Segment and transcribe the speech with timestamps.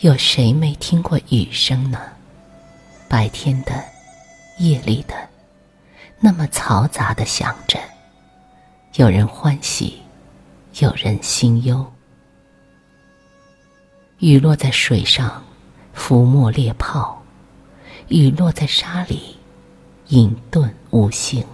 [0.00, 1.98] 有谁没听过雨声呢？
[3.08, 3.82] 白天的，
[4.58, 5.28] 夜里的，
[6.20, 7.80] 那么嘈杂的响着。
[8.94, 10.00] 有人欢喜，
[10.78, 11.84] 有人心忧。
[14.20, 15.42] 雨落在水上，
[15.92, 17.20] 浮沫裂泡；
[18.06, 19.36] 雨落在沙里，
[20.10, 21.44] 隐遁无形。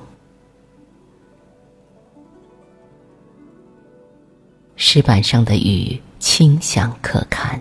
[4.77, 7.59] 石板上的雨清响可看。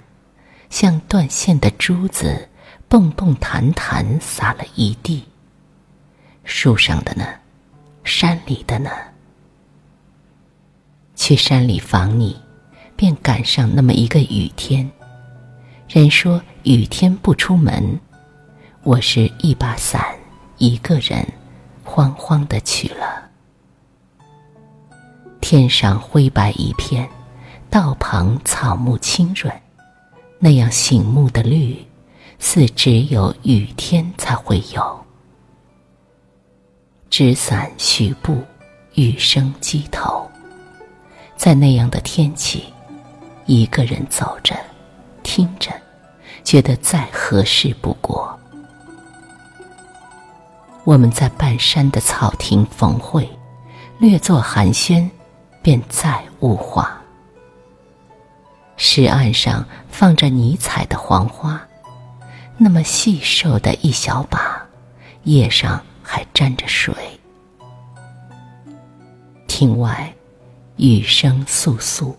[0.73, 2.49] 像断线的珠子，
[2.87, 5.23] 蹦蹦弹弹洒了一地。
[6.45, 7.27] 树上的呢，
[8.03, 8.89] 山里的呢。
[11.15, 12.35] 去山里访你，
[12.95, 14.89] 便赶上那么一个雨天。
[15.87, 17.99] 人说雨天不出门，
[18.81, 20.03] 我是一把伞，
[20.57, 21.23] 一个人，
[21.83, 23.29] 慌慌的去了。
[25.39, 27.07] 天上灰白一片，
[27.69, 29.53] 道旁草木青润。
[30.45, 31.73] 那样醒目的绿，
[32.37, 35.05] 似只有雨天才会有。
[37.09, 38.43] 纸伞徐步，
[38.95, 40.29] 雨声击头，
[41.37, 42.65] 在那样的天气，
[43.45, 44.53] 一个人走着，
[45.23, 45.71] 听着，
[46.43, 48.37] 觉得再合适不过。
[50.83, 53.29] 我们在半山的草亭逢会，
[53.97, 55.09] 略作寒暄，
[55.61, 56.99] 便再无话。
[58.75, 61.61] 石岸上放着你采的黄花，
[62.57, 64.65] 那么细瘦的一小把，
[65.23, 66.93] 叶上还沾着水。
[69.47, 70.13] 亭外
[70.77, 72.13] 雨声簌簌，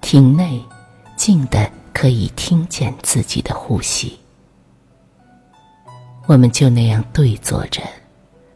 [0.00, 0.62] 亭内
[1.16, 4.18] 静的可以听见自己的呼吸。
[6.26, 7.82] 我们就那样对坐着，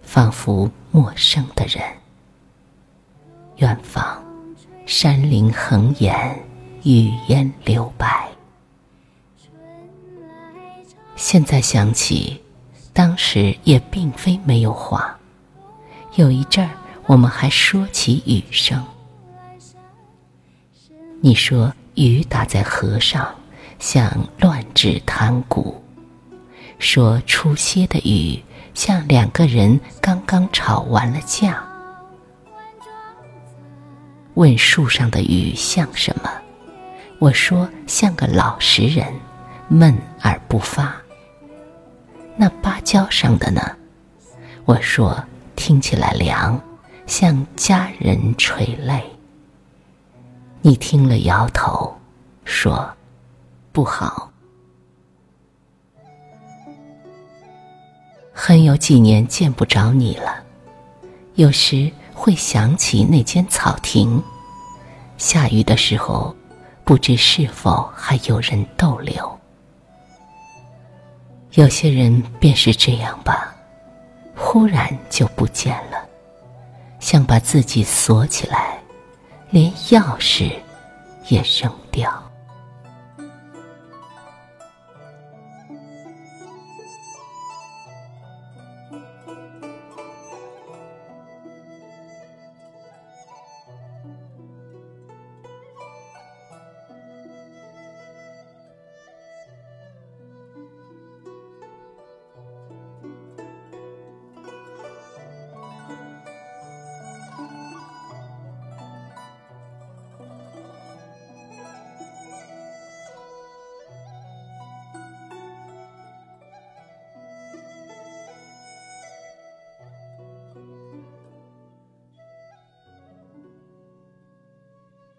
[0.03, 1.83] 仿佛陌生的人。
[3.56, 4.25] 远方
[4.87, 6.15] 山林横延。
[6.87, 8.29] 语烟留白。
[11.17, 12.41] 现在想起，
[12.93, 15.19] 当时也并非没有话。
[16.15, 16.71] 有一阵儿，
[17.07, 18.81] 我们还说起雨声。
[21.21, 23.35] 你说雨打在河上，
[23.81, 24.09] 像
[24.39, 25.75] 乱指弹鼓；
[26.79, 28.41] 说初歇的雨，
[28.75, 31.67] 像两个人刚刚吵完了架。
[34.35, 36.31] 问树上的雨像什么？
[37.19, 39.06] 我说像个老实人，
[39.69, 40.94] 闷而不发。
[42.37, 43.62] 那芭蕉上的呢？
[44.66, 46.60] 我说听起来凉，
[47.06, 49.03] 像家人垂泪。
[50.60, 51.97] 你听了摇头，
[52.44, 52.87] 说
[53.72, 54.31] 不好。
[58.31, 60.44] 很有几年见不着你了，
[61.37, 64.22] 有时会想起那间草亭，
[65.16, 66.37] 下雨的时候。
[66.87, 69.37] 不知是否还有人逗留？
[71.55, 73.53] 有些人便是这样吧，
[74.37, 75.99] 忽然就不见了，
[77.01, 78.79] 像把自己锁起来，
[79.51, 80.53] 连钥匙
[81.27, 82.26] 也扔掉。